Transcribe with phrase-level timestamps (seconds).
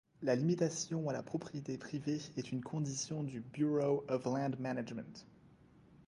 [0.23, 5.27] La limitation à la propriété privée est une condition du Bureau of Land Management.